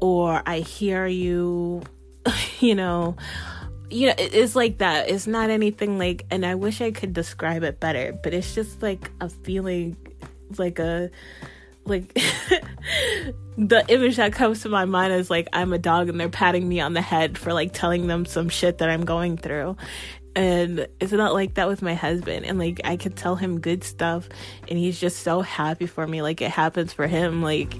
or 0.00 0.42
I 0.46 0.60
hear 0.60 1.06
you, 1.06 1.82
you 2.60 2.74
know. 2.74 3.16
You 3.88 4.08
know, 4.08 4.14
it's 4.18 4.56
like 4.56 4.78
that. 4.78 5.08
It's 5.08 5.28
not 5.28 5.48
anything 5.48 5.96
like, 5.96 6.26
and 6.32 6.44
I 6.44 6.56
wish 6.56 6.80
I 6.80 6.90
could 6.90 7.12
describe 7.12 7.62
it 7.62 7.78
better, 7.78 8.18
but 8.20 8.34
it's 8.34 8.52
just 8.52 8.82
like 8.82 9.12
a 9.20 9.28
feeling, 9.28 9.96
like 10.58 10.80
a, 10.80 11.08
like 11.86 12.12
the 13.58 13.84
image 13.88 14.16
that 14.16 14.32
comes 14.32 14.62
to 14.62 14.68
my 14.68 14.84
mind 14.84 15.12
is 15.12 15.30
like 15.30 15.48
I'm 15.52 15.72
a 15.72 15.78
dog 15.78 16.08
and 16.08 16.20
they're 16.20 16.28
patting 16.28 16.68
me 16.68 16.80
on 16.80 16.92
the 16.92 17.00
head 17.00 17.38
for 17.38 17.52
like 17.52 17.72
telling 17.72 18.06
them 18.06 18.26
some 18.26 18.48
shit 18.48 18.78
that 18.78 18.90
I'm 18.90 19.04
going 19.04 19.36
through 19.36 19.76
and 20.36 20.86
it's 21.00 21.12
not 21.12 21.32
like 21.32 21.54
that 21.54 21.66
with 21.66 21.80
my 21.80 21.94
husband. 21.94 22.44
And 22.44 22.58
like 22.58 22.82
i 22.84 22.96
could 22.96 23.16
tell 23.16 23.34
him 23.34 23.58
good 23.58 23.82
stuff 23.82 24.28
and 24.68 24.78
he's 24.78 25.00
just 25.00 25.20
so 25.20 25.40
happy 25.40 25.86
for 25.86 26.06
me 26.06 26.22
like 26.22 26.40
it 26.42 26.50
happens 26.50 26.92
for 26.92 27.06
him. 27.06 27.42
Like 27.42 27.74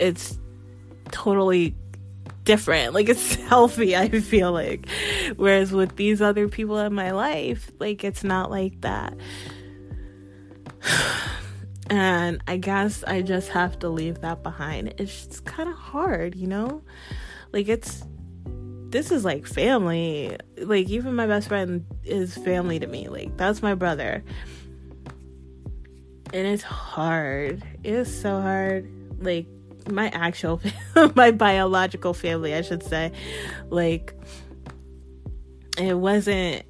it's 0.00 0.38
totally 1.12 1.76
different. 2.44 2.94
Like 2.94 3.10
it's 3.10 3.34
healthy 3.48 3.94
i 3.94 4.08
feel 4.08 4.50
like. 4.50 4.88
Whereas 5.36 5.72
with 5.72 5.96
these 5.96 6.22
other 6.22 6.48
people 6.48 6.78
in 6.78 6.94
my 6.94 7.10
life 7.10 7.70
like 7.78 8.02
it's 8.02 8.24
not 8.24 8.50
like 8.50 8.80
that. 8.80 9.14
And 11.92 12.40
i 12.46 12.56
guess 12.56 13.02
i 13.02 13.20
just 13.20 13.48
have 13.48 13.80
to 13.80 13.88
leave 13.88 14.20
that 14.20 14.44
behind. 14.44 14.94
It's 14.98 15.40
kind 15.40 15.68
of 15.68 15.74
hard 15.74 16.34
you 16.34 16.46
know? 16.46 16.82
Like 17.52 17.68
it's 17.68 18.04
this 18.90 19.10
is 19.10 19.24
like 19.24 19.46
family. 19.46 20.36
Like 20.58 20.88
even 20.88 21.14
my 21.14 21.26
best 21.26 21.48
friend 21.48 21.86
is 22.04 22.36
family 22.36 22.78
to 22.78 22.86
me. 22.86 23.08
Like 23.08 23.36
that's 23.36 23.62
my 23.62 23.74
brother. 23.74 24.24
And 26.32 26.46
it's 26.46 26.62
hard. 26.62 27.62
It 27.82 27.92
is 27.92 28.20
so 28.20 28.40
hard. 28.40 28.88
Like 29.18 29.46
my 29.90 30.08
actual 30.08 30.60
my 31.14 31.30
biological 31.30 32.14
family, 32.14 32.54
I 32.54 32.62
should 32.62 32.82
say. 32.82 33.12
Like 33.68 34.14
it 35.78 35.94
wasn't 35.94 36.64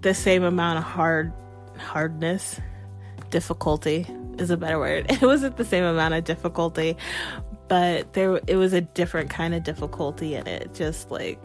the 0.00 0.14
same 0.14 0.42
amount 0.42 0.78
of 0.78 0.84
hard 0.84 1.32
hardness, 1.78 2.60
difficulty 3.30 4.06
is 4.38 4.50
a 4.50 4.56
better 4.56 4.78
word. 4.78 5.06
It 5.10 5.22
wasn't 5.22 5.56
the 5.56 5.64
same 5.64 5.84
amount 5.84 6.14
of 6.14 6.24
difficulty, 6.24 6.96
but 7.72 8.12
there 8.12 8.38
it 8.46 8.56
was 8.56 8.74
a 8.74 8.82
different 8.82 9.30
kind 9.30 9.54
of 9.54 9.62
difficulty 9.62 10.34
in 10.34 10.46
it. 10.46 10.74
Just 10.74 11.10
like 11.10 11.40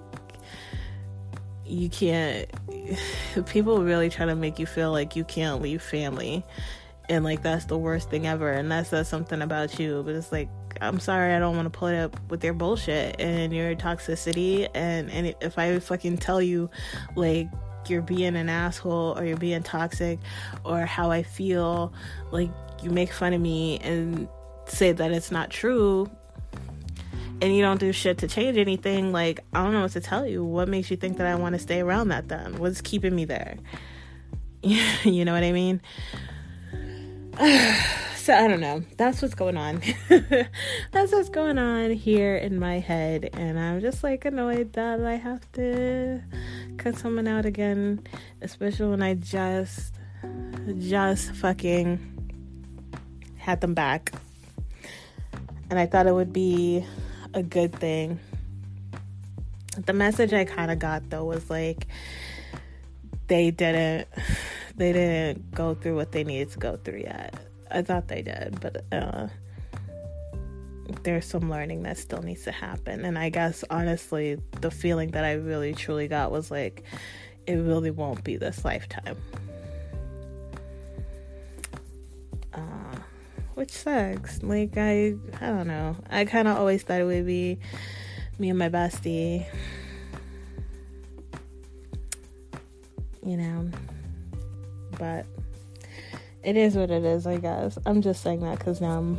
you 1.66 1.88
can't 1.88 2.50
people 3.46 3.82
really 3.82 4.10
try 4.10 4.26
to 4.26 4.36
make 4.36 4.60
you 4.60 4.66
feel 4.66 4.92
like 4.92 5.16
you 5.16 5.24
can't 5.24 5.62
leave 5.62 5.82
family. 5.82 6.46
And 7.08 7.24
like 7.24 7.44
that's 7.44 7.64
the 7.64 7.78
worst 7.78 8.10
thing 8.10 8.28
ever. 8.28 8.52
And 8.52 8.70
that 8.74 8.88
says 8.88 9.08
something 9.08 9.42
about 9.42 9.80
you. 9.80 10.04
But 10.06 10.16
it's 10.16 10.34
like 10.34 10.50
i'm 10.82 11.00
sorry 11.00 11.34
i 11.34 11.40
don't 11.40 11.56
want 11.56 11.66
to 11.66 11.80
put 11.80 11.96
up 11.96 12.20
with 12.30 12.44
your 12.44 12.54
bullshit 12.54 13.22
and 13.22 13.54
your 13.54 13.74
toxicity. 13.76 14.68
And 14.74 15.10
and 15.10 15.34
if 15.40 15.58
i 15.58 15.80
fucking 15.80 16.18
tell 16.18 16.42
you 16.42 16.70
like 17.16 17.48
you're 17.88 18.02
being 18.02 18.36
an 18.36 18.50
asshole 18.50 19.18
or 19.18 19.24
you're 19.24 19.38
being 19.38 19.64
toxic 19.64 20.20
or 20.66 20.86
how 20.86 21.10
i 21.10 21.24
feel 21.24 21.94
like 22.32 22.50
you 22.84 22.90
make 22.90 23.14
fun 23.14 23.32
of 23.32 23.40
me 23.40 23.80
and 23.80 24.28
say 24.68 24.92
that 24.92 25.12
it's 25.12 25.32
not 25.32 25.50
true 25.50 26.10
and 27.42 27.56
you 27.56 27.62
don't 27.62 27.80
do 27.80 27.92
shit 27.92 28.18
to 28.20 28.28
change 28.28 28.58
anything, 28.58 29.12
like 29.12 29.42
I 29.54 29.64
don't 29.64 29.74
know 29.74 29.84
what 29.84 29.92
to 29.92 30.02
tell 30.02 30.26
you. 30.26 30.44
What 30.44 30.68
makes 30.68 30.90
you 30.90 30.98
think 30.98 31.18
that 31.18 31.28
I 31.28 31.36
want 31.36 31.54
to 31.54 31.60
stay 31.60 31.82
around 31.82 32.10
that 32.10 32.28
then? 32.30 32.58
What's 32.58 32.82
keeping 32.82 33.16
me 33.16 33.26
there? 33.26 33.58
you 34.62 35.24
know 35.24 35.34
what 35.34 35.44
I 35.44 35.52
mean? 35.52 35.82
so 38.16 38.34
I 38.34 38.48
don't 38.48 38.60
know. 38.60 38.84
That's 38.98 39.22
what's 39.22 39.36
going 39.36 39.58
on. 39.58 39.82
That's 40.10 41.12
what's 41.12 41.30
going 41.30 41.60
on 41.60 41.92
here 41.92 42.36
in 42.36 42.60
my 42.60 42.80
head, 42.80 43.30
and 43.34 43.60
I'm 43.60 43.82
just 43.82 44.04
like 44.04 44.26
annoyed 44.26 44.74
that 44.74 45.04
I 45.04 45.16
have 45.16 45.50
to 45.54 46.24
cut 46.78 46.98
someone 46.98 47.28
out 47.28 47.46
again, 47.46 48.02
especially 48.42 48.88
when 48.88 49.04
I 49.04 49.14
just, 49.14 49.94
just 50.80 51.34
fucking 51.36 52.14
had 53.38 53.62
them 53.62 53.76
back 53.76 54.12
and 55.70 55.80
I 55.80 55.86
thought 55.86 56.08
it 56.08 56.14
would 56.14 56.34
be 56.34 56.86
a 57.34 57.44
good 57.44 57.74
thing. 57.74 58.20
The 59.86 59.94
message 59.94 60.34
I 60.34 60.46
kind 60.46 60.72
of 60.72 60.80
got 60.80 61.10
though 61.10 61.26
was 61.26 61.50
like 61.50 61.88
they 63.28 63.52
didn't 63.52 64.08
they 64.76 64.94
didn't 64.94 65.52
go 65.52 65.76
through 65.76 65.96
what 65.96 66.12
they 66.12 66.24
needed 66.24 66.52
to 66.52 66.60
go 66.60 66.78
through 66.78 67.00
yet. 67.00 67.36
I 67.70 67.82
thought 67.82 68.08
they 68.08 68.22
did, 68.22 68.60
but 68.62 68.84
uh 68.92 69.28
there's 71.04 71.26
some 71.26 71.50
learning 71.50 71.84
that 71.84 71.98
still 71.98 72.22
needs 72.22 72.44
to 72.44 72.52
happen. 72.52 73.04
And 73.04 73.20
I 73.20 73.30
guess 73.30 73.64
honestly, 73.70 74.38
the 74.62 74.72
feeling 74.72 75.12
that 75.12 75.26
I 75.26 75.34
really 75.34 75.74
truly 75.74 76.08
got 76.08 76.32
was 76.32 76.50
like 76.50 76.84
it 77.46 77.56
really 77.56 77.92
won't 77.92 78.24
be 78.24 78.38
this 78.38 78.64
lifetime. 78.66 79.18
Which 83.58 83.72
sucks. 83.72 84.44
Like 84.44 84.78
I, 84.78 85.16
I 85.42 85.48
don't 85.48 85.68
know. 85.68 85.96
I 86.12 86.26
kind 86.26 86.48
of 86.48 86.58
always 86.58 86.84
thought 86.84 87.02
it 87.02 87.06
would 87.06 87.26
be 87.26 87.58
me 88.38 88.52
and 88.52 88.60
my 88.60 88.70
bestie. 88.70 89.48
You 93.26 93.36
know, 93.36 93.72
but 95.00 95.26
it 96.44 96.56
is 96.56 96.76
what 96.76 96.92
it 96.92 97.04
is, 97.04 97.26
I 97.26 97.38
guess. 97.38 97.80
I'm 97.88 98.04
just 98.04 98.22
saying 98.22 98.42
that 98.42 98.60
because 98.60 98.80
now 98.80 99.00
I'm 99.00 99.18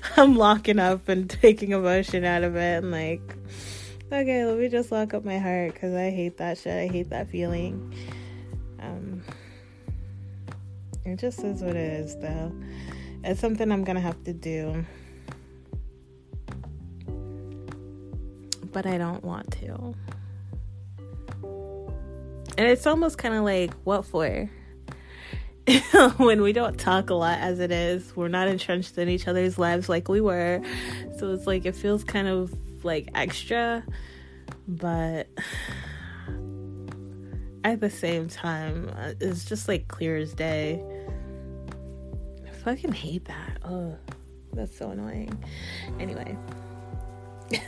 I'm 0.16 0.34
locking 0.34 0.78
up 0.78 1.10
and 1.10 1.28
taking 1.28 1.72
emotion 1.72 2.24
out 2.24 2.44
of 2.44 2.56
it 2.56 2.82
and 2.82 2.90
like 2.90 3.36
okay, 4.10 4.46
let 4.46 4.58
me 4.58 4.68
just 4.68 4.90
lock 4.90 5.12
up 5.12 5.24
my 5.24 5.38
heart 5.38 5.74
because 5.74 5.94
I 5.94 6.10
hate 6.10 6.38
that 6.38 6.56
shit. 6.56 6.72
I 6.72 6.86
hate 6.90 7.10
that 7.10 7.28
feeling. 7.28 7.94
It 11.04 11.18
just 11.18 11.42
is 11.42 11.62
what 11.62 11.76
it 11.76 12.00
is, 12.00 12.16
though. 12.16 12.52
It's 13.24 13.40
something 13.40 13.70
I'm 13.70 13.84
gonna 13.84 14.00
have 14.00 14.22
to 14.24 14.32
do, 14.32 14.84
but 18.72 18.86
I 18.86 18.98
don't 18.98 19.24
want 19.24 19.50
to. 19.60 19.94
And 22.58 22.68
it's 22.68 22.86
almost 22.86 23.18
kind 23.18 23.34
of 23.34 23.44
like, 23.44 23.72
what 23.84 24.04
for? 24.04 24.50
when 26.16 26.42
we 26.42 26.52
don't 26.52 26.78
talk 26.78 27.10
a 27.10 27.14
lot 27.14 27.38
as 27.38 27.60
it 27.60 27.70
is, 27.70 28.16
we're 28.16 28.28
not 28.28 28.48
entrenched 28.48 28.98
in 28.98 29.08
each 29.08 29.28
other's 29.28 29.58
lives 29.58 29.88
like 29.88 30.08
we 30.08 30.20
were. 30.20 30.60
So 31.18 31.32
it's 31.32 31.46
like, 31.46 31.64
it 31.64 31.76
feels 31.76 32.04
kind 32.04 32.28
of 32.28 32.52
like 32.84 33.08
extra, 33.14 33.84
but 34.66 35.28
at 37.64 37.80
the 37.80 37.90
same 37.90 38.28
time, 38.28 38.90
uh, 38.96 39.12
it's 39.20 39.44
just 39.44 39.68
like 39.68 39.88
clear 39.88 40.16
as 40.16 40.34
day. 40.34 40.82
Fucking 42.64 42.92
hate 42.92 43.24
that. 43.24 43.58
Oh, 43.64 43.96
that's 44.52 44.76
so 44.76 44.90
annoying. 44.90 45.36
Anyway, 45.98 46.36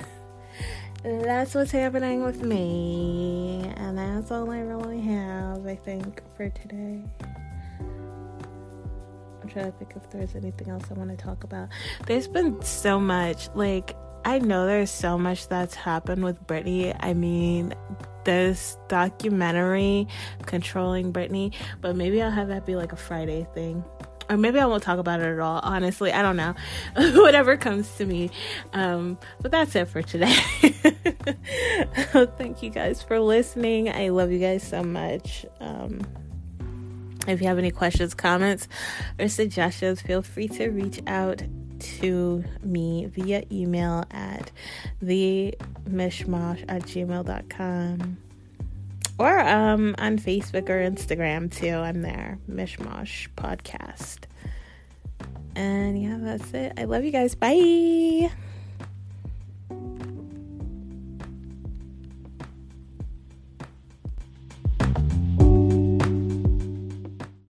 that's 1.03 1.55
what's 1.55 1.73
happening 1.73 2.23
with 2.23 2.43
me, 2.43 3.73
and 3.77 3.99
that's 3.99 4.31
all 4.31 4.49
I 4.51 4.61
really 4.61 5.01
have, 5.01 5.67
I 5.67 5.75
think, 5.75 6.23
for 6.37 6.49
today. 6.51 7.03
I'm 9.43 9.49
trying 9.49 9.73
to 9.73 9.79
think 9.79 9.95
if 9.97 10.09
there's 10.11 10.37
anything 10.37 10.71
else 10.71 10.85
I 10.91 10.95
want 10.95 11.11
to 11.11 11.17
talk 11.17 11.43
about. 11.43 11.71
There's 12.07 12.29
been 12.29 12.63
so 12.63 13.01
much, 13.01 13.49
like, 13.57 13.97
I 14.25 14.39
know 14.39 14.65
there's 14.67 14.91
so 14.91 15.19
much 15.19 15.49
that's 15.49 15.75
happened 15.75 16.23
with 16.23 16.41
Britney. 16.47 16.97
I 17.01 17.15
mean, 17.15 17.75
this 18.25 18.79
documentary, 18.89 20.07
Controlling 20.47 21.13
Britney, 21.13 21.53
but 21.81 21.97
maybe 21.97 22.23
I'll 22.23 22.31
have 22.31 22.49
that 22.49 22.65
be 22.65 22.77
like 22.77 22.93
a 22.93 22.97
Friday 22.97 23.47
thing. 23.55 23.85
Or 24.29 24.37
maybe 24.37 24.59
I 24.59 24.67
won't 24.67 24.83
talk 24.83 24.99
about 24.99 25.21
it 25.21 25.27
at 25.27 25.41
all. 25.41 25.61
Honestly, 25.63 26.13
I 26.13 26.23
don't 26.23 26.37
know. 26.37 26.55
Whatever 27.23 27.57
comes 27.57 27.95
to 27.97 28.07
me. 28.07 28.31
Um, 28.73 29.19
but 29.41 29.51
that's 29.51 29.75
it 29.77 29.87
for 29.87 30.03
today. 30.03 30.35
Thank 32.39 32.63
you 32.63 32.71
guys 32.71 33.03
for 33.03 33.21
listening. 33.21 33.91
I 33.91 34.09
love 34.09 34.31
you 34.31 34.39
guys 34.39 34.63
so 34.63 34.83
much. 34.83 35.45
Um, 35.61 36.01
if 37.27 37.41
you 37.41 37.49
have 37.49 37.59
any 37.59 37.71
questions, 37.71 38.15
comments, 38.15 38.69
or 39.19 39.29
suggestions, 39.29 40.03
feel 40.03 40.23
free 40.23 40.49
to 40.49 40.69
reach 40.69 41.01
out 41.07 41.43
to 41.79 42.45
me 42.63 43.07
via 43.07 43.43
email 43.51 44.05
at 44.11 44.51
the 45.03 45.55
mishmash 45.89 46.65
at 46.69 46.83
gmail.com 46.83 48.19
or 49.19 49.41
um, 49.41 49.95
on 49.99 50.19
Facebook 50.19 50.69
or 50.69 50.79
Instagram 50.79 51.55
too. 51.55 51.75
I'm 51.75 52.03
there, 52.03 52.39
Mishmash 52.51 53.29
Podcast. 53.37 54.25
And 55.57 56.01
yeah, 56.01 56.19
that's 56.21 56.53
it. 56.53 56.73
I 56.77 56.85
love 56.85 57.05
you 57.05 57.11
guys. 57.11 57.35
Bye. 57.35 58.31